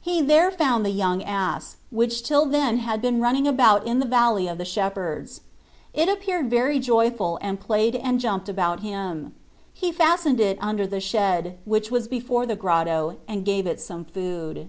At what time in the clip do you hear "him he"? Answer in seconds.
8.78-9.90